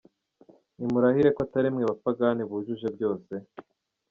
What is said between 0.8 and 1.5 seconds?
murahire ko